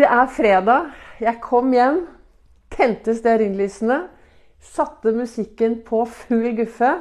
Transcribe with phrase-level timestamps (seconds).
[0.00, 0.92] Det er fredag.
[1.20, 1.98] Jeg kom hjem,
[2.72, 3.98] tente stearinlysene,
[4.64, 6.94] satte musikken på full guffe,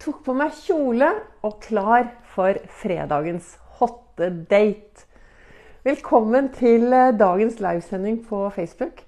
[0.00, 1.10] tok på meg kjole
[1.44, 3.50] og klar for fredagens
[3.82, 5.04] hotte date.
[5.84, 9.04] Velkommen til eh, dagens livesending på Facebook.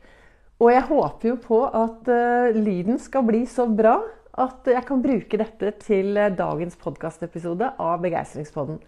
[0.60, 4.02] Og jeg håper jo på at uh, lyden skal bli så bra
[4.36, 8.84] at jeg kan bruke dette til uh, dagens podkastepisode av Begeistringspodden.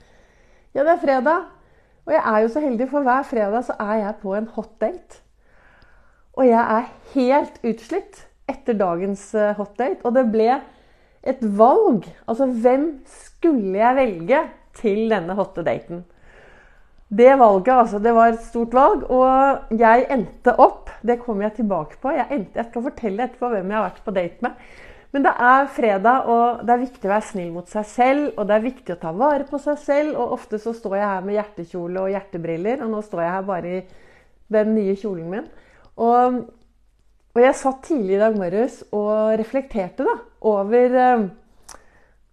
[0.77, 1.48] Ja, det er fredag,
[2.05, 4.73] og jeg er jo så heldig, for hver fredag så er jeg på en hot
[4.80, 5.20] date.
[6.34, 9.55] Og jeg er helt utslitt etter dagens hotdate.
[9.56, 10.05] hot date.
[10.05, 10.48] Og det ble
[11.24, 12.09] et valg.
[12.29, 14.43] Altså, hvem skulle jeg velge
[14.77, 16.05] til denne hotte daten?
[17.15, 19.05] Det valget, altså, det var et stort valg.
[19.10, 22.10] Og jeg endte opp Det kommer jeg tilbake på.
[22.10, 24.55] Jeg, endte, jeg skal fortelle etterpå hvem jeg har vært på date med.
[25.14, 28.24] Men det er fredag, og det er viktig å være snill mot seg selv.
[28.34, 30.16] Og det er viktig å ta vare på seg selv.
[30.18, 33.46] Og ofte så står jeg her med hjertekjole og hjertebriller, og nå står jeg her
[33.46, 33.84] bare i
[34.56, 35.46] den nye kjolen min.
[36.02, 36.40] Og,
[37.30, 40.16] og jeg satt tidlig i dag morges og reflekterte da,
[40.51, 41.24] over eh,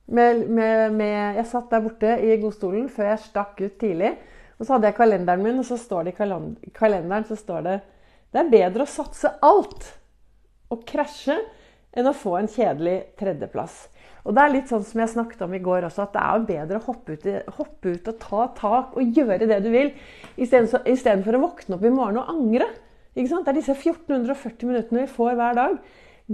[0.09, 4.16] med, med, med, Jeg satt der borte i godstolen før jeg stakk ut tidlig.
[4.57, 7.79] Og så hadde jeg kalenderen min, og så står det i kalenderen så står det
[8.31, 9.89] det er bedre å satse alt
[10.71, 11.35] og krasje
[11.97, 13.88] enn å få en kjedelig tredjeplass.
[14.22, 16.45] Og det er litt sånn som jeg snakket om i går også, at det er
[16.52, 17.25] bedre å hoppe ut,
[17.58, 19.92] hoppe ut og ta tak og gjøre det du vil,
[20.38, 22.69] istedenfor å våkne opp i morgen og angre.
[23.12, 25.78] Det er disse 1440 minuttene vi får hver dag.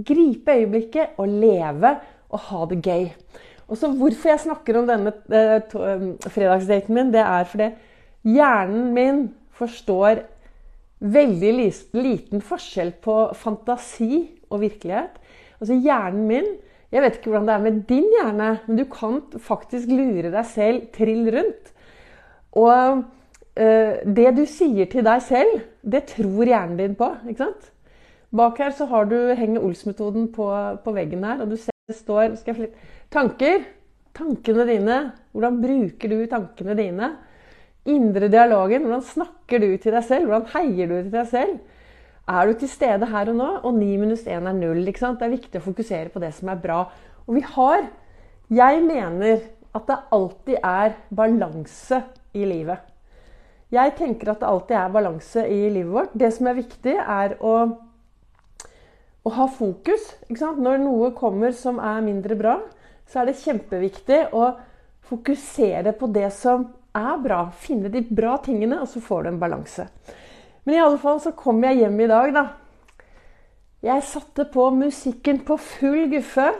[0.08, 1.96] Gripe øyeblikket og leve
[2.28, 3.08] og ha det gøy.
[3.68, 7.70] Og så Hvorfor jeg snakker om denne eh, eh fredagsdaten min, det er fordi
[8.24, 9.22] hjernen min
[9.58, 10.22] forstår
[10.98, 11.52] veldig
[11.94, 15.18] liten forskjell på fantasi og virkelighet.
[15.58, 16.48] Altså hjernen min
[16.88, 20.46] Jeg vet ikke hvordan det er med din hjerne, men du kan faktisk lure deg
[20.48, 21.72] selv trill rundt.
[22.56, 23.02] Og
[23.60, 27.10] øh, det du sier til deg selv, det tror hjernen din på.
[27.28, 27.68] ikke sant?
[28.32, 30.48] Bak her så har du henger Ols-metoden på,
[30.84, 32.70] på, veggen her, og du ser det står jeg,
[33.12, 33.68] Tanker.
[34.16, 34.98] Tankene dine.
[35.32, 37.12] Hvordan bruker du tankene dine?
[37.88, 38.86] indre dialogen.
[38.86, 40.28] Hvordan snakker du til deg selv?
[40.28, 41.58] Hvordan heier du til deg selv?
[42.28, 43.48] Er du til stede her og nå?
[43.64, 44.82] Og 9 minus 1 er 0.
[44.84, 46.82] Det er viktig å fokusere på det som er bra.
[47.26, 47.88] Og vi har
[48.48, 49.42] Jeg mener
[49.76, 52.02] at det alltid er balanse
[52.32, 52.78] i livet.
[53.68, 56.14] Jeg tenker at det alltid er balanse i livet vårt.
[56.16, 57.54] Det som er viktig, er å,
[59.20, 60.14] å ha fokus.
[60.30, 62.56] Når noe kommer som er mindre bra,
[63.04, 64.54] så er det kjempeviktig å
[65.10, 66.64] fokusere på det som
[66.96, 67.42] er bra.
[67.52, 69.84] Finne de bra tingene, og så får du en balanse.
[70.68, 72.42] Men i alle fall så kom jeg hjem i dag, da.
[73.80, 76.50] Jeg satte på musikken på full guffe.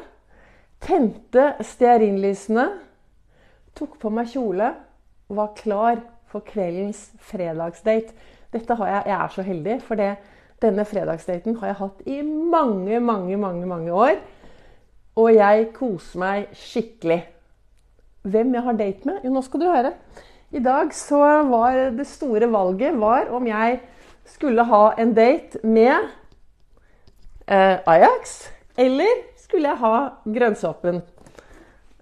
[0.81, 2.65] Tente stearinlysene.
[3.77, 4.71] Tok på meg kjole.
[5.29, 6.01] Var klar
[6.33, 8.17] for kveldens fredagsdate.
[8.49, 10.09] Dette har jeg, jeg er så heldig, for det,
[10.65, 14.15] denne fredagsdaten har jeg hatt i mange, mange, mange, mange år.
[15.21, 17.21] Og jeg koser meg skikkelig
[18.25, 19.21] hvem jeg har date med?
[19.29, 19.93] Jo, nå skal du høre.
[20.57, 21.21] I dag så
[21.53, 23.83] var det store valget var om jeg
[24.29, 25.95] skulle ha en date med
[27.49, 28.39] eh, Ajax,
[28.79, 29.95] eller skulle jeg ha
[30.25, 31.03] grønnsåpen.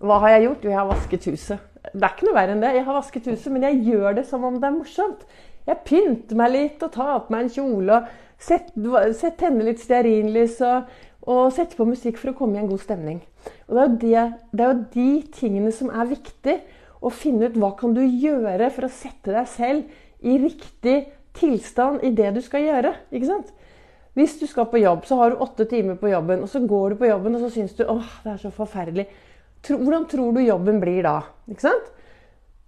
[0.05, 0.65] Hva har jeg gjort?
[0.65, 1.73] Jo, jeg har vasket huset.
[1.87, 2.75] Det er ikke noe verre enn det.
[2.77, 5.27] Jeg har vasket huset, men jeg gjør det som om det er morsomt.
[5.67, 10.91] Jeg pynter meg litt og tar på meg en kjole og tenner litt stearinlys og,
[11.27, 13.23] og setter på musikk for å komme i en god stemning.
[13.67, 16.59] Og det er, det, det er, jo de tingene som er viktig.
[17.01, 20.97] Å finne ut hva kan du gjøre for å sette deg selv i riktig
[21.37, 22.95] tilstand i det du skal gjøre.
[23.13, 23.53] ikke sant?
[24.17, 26.95] Hvis du skal på jobb, så har du åtte timer på jobben, og så går
[26.95, 29.07] du på jobben og så syns du åh, det er så forferdelig.
[29.67, 31.19] Hvordan tror du jobben blir da?
[31.51, 31.91] Ikke sant?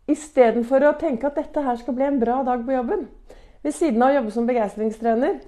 [0.08, 3.06] Istedenfor å tenke at dette her skal bli en bra dag på jobben.
[3.64, 5.40] Ved siden av å jobbe som begeistringstrener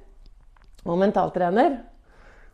[0.86, 1.78] og mentaltrener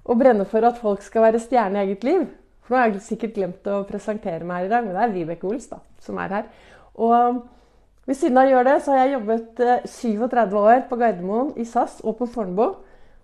[0.07, 2.27] og brenne for at folk skal være stjerne i eget liv,
[2.67, 5.15] for nå har jeg sikkert glemt å presentere meg her i dag, men det er
[5.15, 6.49] Vibeke Ols da, som er her.
[6.99, 7.45] Og
[8.07, 11.53] ved siden av å gjøre det, så har jeg jobbet 37 eh, år på Gardermoen,
[11.59, 12.67] i SAS og på Fornebu.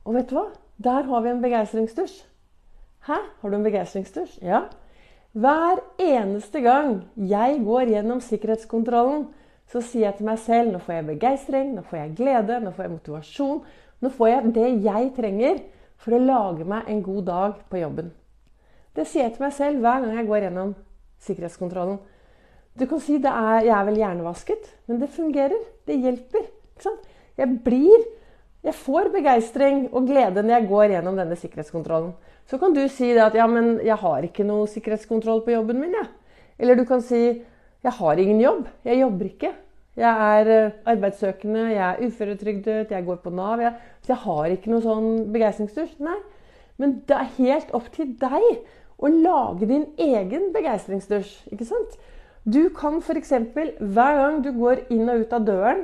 [0.03, 0.49] Og vet du hva?
[0.83, 2.17] Der har vi en begeistringsdusj.
[3.07, 3.19] Hæ?
[3.43, 4.41] Har du en begeistringsdusj?
[4.43, 4.65] Ja.
[5.33, 9.29] Hver eneste gang jeg går gjennom sikkerhetskontrollen,
[9.71, 12.73] så sier jeg til meg selv nå får jeg begeistring, nå får jeg glede, nå
[12.75, 13.63] får jeg motivasjon.
[14.03, 15.63] Nå får jeg det jeg trenger
[16.03, 18.11] for å lage meg en god dag på jobben.
[18.93, 20.75] Det sier jeg til meg selv hver gang jeg går gjennom
[21.23, 22.01] sikkerhetskontrollen.
[22.79, 25.61] Du kan si at jeg er vel hjernevasket, men det fungerer.
[25.87, 26.49] Det hjelper.
[27.37, 28.11] Jeg blir
[28.63, 32.13] Jeg får begeistring og glede når jeg går gjennom denne sikkerhetskontrollen.
[32.47, 35.97] Så kan du si at ja, men jeg har ikke noe sikkerhetskontroll på jobben min.
[35.99, 36.05] Ja.
[36.63, 37.43] Eller du kan si
[37.83, 38.69] jeg har ingen jobb.
[38.87, 39.51] Jeg jobber ikke.
[39.99, 43.61] Jeg er eh, arbeidssøkende, jeg er uføretrygdet, jeg går på Nav.
[43.61, 43.75] Jeg,
[44.07, 45.99] så jeg har ikke noe sånn begeistringsdusj.
[46.07, 46.21] Nei.
[46.79, 48.47] Men det er helt opp til deg
[49.03, 51.35] å lage din egen begeistringsdusj.
[51.53, 51.99] Ikke sant?
[52.45, 53.33] Du kan f.eks.
[53.79, 55.83] hver gang du går inn og ut av døren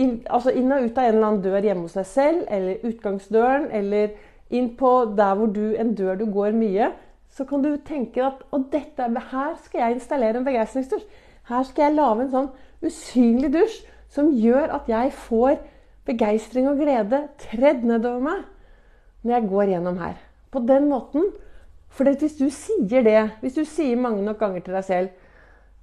[0.00, 2.86] inn, Altså inn og ut av en eller annen dør hjemme hos deg selv, eller
[2.88, 4.14] utgangsdøren, eller
[4.54, 6.88] inn på der hvor du, en dør du går mye,
[7.34, 11.04] så kan du tenke at og dette, her skal jeg installere en begeistringsdusj.
[11.50, 12.50] Her skal jeg lage en sånn
[12.84, 13.80] usynlig dusj
[14.14, 15.58] som gjør at jeg får
[16.08, 18.44] begeistring og glede tredd nedover meg
[19.24, 20.16] når jeg går gjennom her.
[20.52, 21.32] På den måten.
[21.94, 25.23] For hvis du sier det, hvis du sier mange nok ganger til deg selv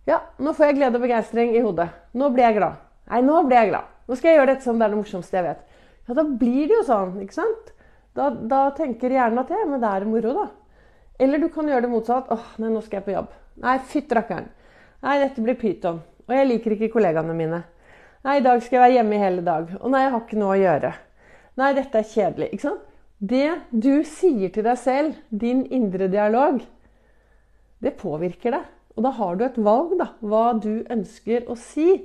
[0.10, 1.90] Ja, nå får jeg glede og begeistring i hodet.
[2.18, 2.80] Nå blir jeg glad.
[3.12, 3.90] Nei, nå blir jeg glad.
[4.08, 5.62] Nå skal jeg gjøre dette som det er det morsomste jeg vet.
[6.08, 7.14] Ja, Da blir det jo sånn.
[7.22, 7.70] ikke sant?
[8.18, 10.48] Da, da tenker hjernen at ja, men det er moro, da.
[11.22, 12.32] Eller du kan gjøre det motsatt.
[12.34, 13.30] åh, nei, nå skal jeg på jobb.
[13.62, 14.50] Nei, fytti rakkeren.
[15.06, 16.02] Nei, dette blir pyton.
[16.28, 17.62] Og jeg liker ikke kollegaene mine.
[18.26, 19.70] Nei, i dag skal jeg være hjemme i hele dag.
[19.82, 20.92] Og nei, jeg har ikke noe å gjøre.
[21.62, 22.50] Nei, dette er kjedelig.
[22.56, 22.84] Ikke sant?
[23.22, 26.62] Det du sier til deg selv, din indre dialog,
[27.82, 28.70] det påvirker deg.
[28.96, 30.12] Og da har du et valg, da.
[30.20, 32.02] Hva du ønsker å si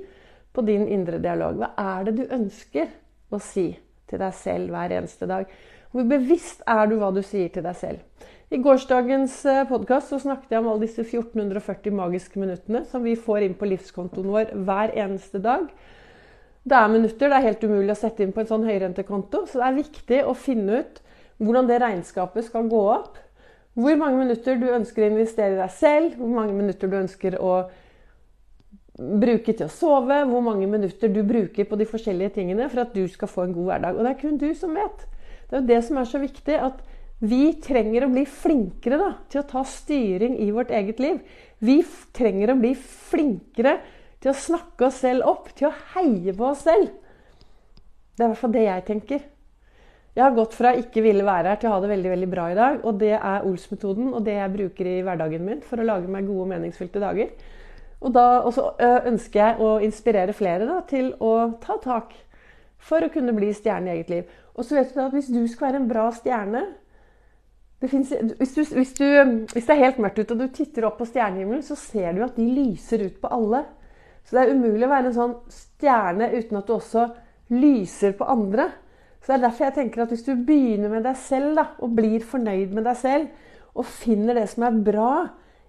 [0.57, 1.59] på din indre dialog.
[1.61, 2.89] Hva er det du ønsker
[3.29, 3.69] å si
[4.09, 5.51] til deg selv hver eneste dag?
[5.93, 8.25] Hvor bevisst er du hva du sier til deg selv?
[8.47, 13.43] I gårsdagens eh, podkast snakket jeg om alle disse 1440 magiske minuttene som vi får
[13.43, 15.67] inn på livskontoen vår hver eneste dag.
[16.67, 19.45] Det er minutter, det er helt umulig å sette inn på en sånn høyrentekonto.
[19.47, 21.01] Så det er viktig å finne ut
[21.43, 23.19] hvordan det regnskapet skal gå opp.
[23.77, 27.37] Hvor mange minutter du ønsker å investere i deg selv, hvor mange minutter du ønsker
[27.37, 27.51] å
[28.97, 32.95] bruke til å sove, hvor mange minutter du bruker på de forskjellige tingene for at
[32.97, 33.97] du skal få en god hverdag.
[33.99, 35.05] Og det er kun du som vet.
[35.47, 36.55] Det er jo det som er så viktig.
[36.57, 36.81] at
[37.17, 41.21] vi trenger å bli flinkere da, til å ta styring i vårt eget liv.
[41.59, 41.79] Vi
[42.13, 43.79] trenger å bli flinkere
[44.21, 46.91] til å snakke oss selv opp, til å heie på oss selv.
[48.13, 49.25] Det er i hvert fall det jeg tenker.
[50.17, 52.47] Jeg har gått fra ikke ville være her til å ha det veldig veldig bra
[52.49, 52.79] i dag.
[52.89, 56.25] Og det er Ols-metoden og det jeg bruker i hverdagen min for å lage meg
[56.25, 57.29] gode og meningsfylte dager.
[58.01, 58.71] Og da også
[59.09, 62.15] ønsker jeg å inspirere flere da, til å ta tak
[62.81, 64.35] for å kunne bli stjerne i eget liv.
[64.57, 66.65] Og så vet du at hvis du skal være en bra stjerne,
[67.77, 68.09] Finnes,
[68.39, 69.03] hvis, du, hvis, du,
[69.53, 72.23] hvis, det er helt mørkt ute og du titter opp på stjernehimmelen, så ser du
[72.25, 73.59] at de lyser ut på alle.
[74.25, 77.03] Så det er umulig å være en sånn stjerne uten at du også
[77.53, 78.65] lyser på andre.
[79.27, 81.97] Så det er derfor jeg tenker at hvis du begynner med deg selv da, og
[81.97, 83.25] blir fornøyd med deg selv,
[83.75, 85.09] og finner det som er bra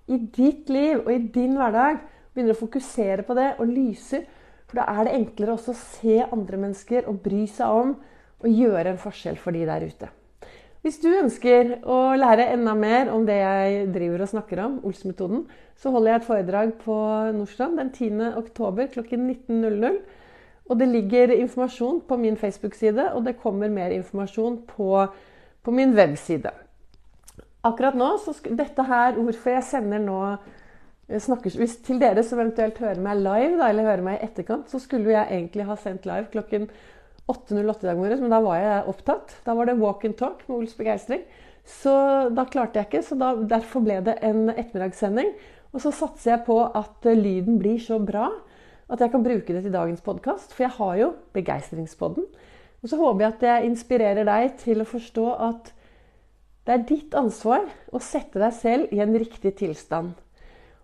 [0.07, 1.99] i ditt liv og i din hverdag,
[2.31, 4.29] begynner å fokusere på det og lyser,
[4.71, 7.91] for da er det enklere også å se andre mennesker og bry seg om
[8.39, 10.13] og gjøre en forskjell for de der ute.
[10.87, 15.49] Hvis du ønsker å lære enda mer om det jeg driver og snakker om, Ols-metoden,
[15.75, 17.01] så holder jeg et foredrag på
[17.35, 18.23] Nordstrand den 10.
[18.39, 19.99] oktober klokken 19.00.
[20.69, 25.07] Og det ligger informasjon på min Facebook-side, og det kommer mer informasjon på,
[25.65, 26.53] på min webside.
[27.65, 32.39] Akkurat nå, så dette her, Hvorfor jeg sender nå eh, snakker, hvis Til dere som
[32.39, 35.77] eventuelt hører meg live, da, eller hører meg i etterkant, så skulle jeg egentlig ha
[35.81, 36.69] sendt live klokken
[37.29, 39.35] 8.08 i dag morges, men da var jeg opptatt.
[39.45, 41.25] Da var det walk and talk med Ols begeistring.
[41.69, 41.93] Så
[42.33, 45.35] da klarte jeg ikke, så da, derfor ble det en ettermiddagssending.
[45.75, 48.31] Og så satser jeg på at eh, lyden blir så bra
[48.89, 50.55] at jeg kan bruke det til dagens podkast.
[50.55, 52.25] For jeg har jo Begeistringspodden.
[52.83, 55.73] Og så håper jeg at jeg inspirerer deg til å forstå at
[56.69, 57.65] det er ditt ansvar
[57.97, 60.13] å sette deg selv i en riktig tilstand.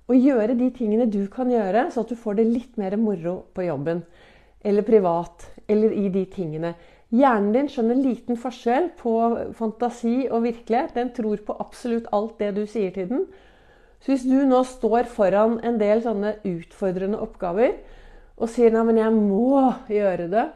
[0.09, 3.39] Og gjøre de tingene du kan gjøre, så at du får det litt mer moro
[3.57, 4.03] på jobben
[4.65, 6.73] eller privat eller i de tingene.
[7.15, 9.13] Hjernen din skjønner liten forskjell på
[9.57, 10.97] fantasi og virkelighet.
[10.97, 13.27] Den tror på absolutt alt det du sier til den.
[14.05, 17.79] Så hvis du nå står foran en del sånne utfordrende oppgaver
[18.37, 20.51] og sier 'nei, men jeg må gjøre det',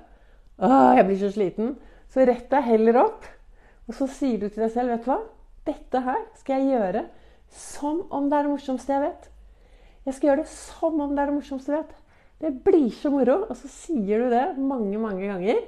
[0.59, 1.77] Åh, jeg blir så sliten,
[2.11, 3.25] så rett deg heller opp.
[3.87, 5.21] Og så sier du til deg selv 'vet du hva,
[5.65, 7.07] dette her skal jeg gjøre
[7.49, 9.29] som om det er det morsomste jeg vet'.
[10.09, 11.97] Jeg skal gjøre det som om det er det morsomste jeg vet.
[12.41, 13.43] Det blir så moro.
[13.51, 15.61] Og så sier du det mange, mange ganger.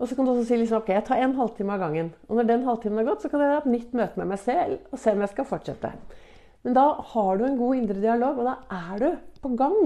[0.00, 2.08] Og så kan du også si liksom, ok, jeg tar en halvtime av gangen.
[2.26, 4.40] Og når den halvtimen har gått, så kan jeg ha et nytt møte med meg
[4.42, 5.92] selv og se om jeg skal fortsette.
[6.62, 9.08] Men da har du en god indre dialog, og da er du
[9.42, 9.78] på gang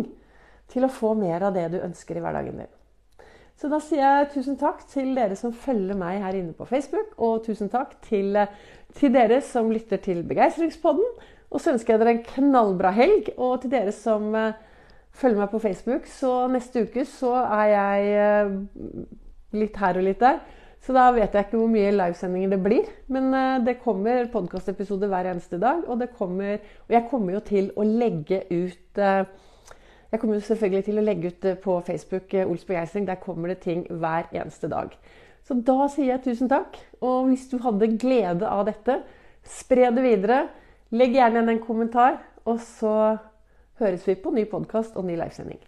[0.73, 2.73] til å få mer av det du ønsker i hverdagen din.
[3.57, 7.15] Så da sier jeg tusen takk til dere som følger meg her inne på Facebook,
[7.17, 8.37] og tusen takk til,
[8.99, 11.07] til dere som lytter til Begeistringspodden.
[11.49, 14.35] Og så ønsker jeg dere en knallbra helg, og til dere som
[15.17, 18.51] følger meg på Facebook, så neste uke så er jeg eh,
[19.57, 20.43] litt her og litt der.
[20.87, 22.87] Så da vet jeg ikke hvor mye livesendinger det blir.
[23.11, 25.83] Men eh, det kommer podkastepisoder hver eneste dag.
[25.91, 29.25] Og, kommer, og, jeg kommer jo til å legge ut eh,
[30.13, 33.09] Jeg kommer selvfølgelig til å legge ut på Facebook Ols begeistring.
[33.09, 34.95] Der kommer det ting hver eneste dag.
[35.43, 36.79] Så da sier jeg tusen takk.
[37.03, 39.01] Og hvis du hadde glede av dette,
[39.43, 40.45] spre det videre.
[40.95, 42.95] Legg gjerne igjen en kommentar, og så
[43.83, 45.59] høres vi på ny podkast og ny livesending.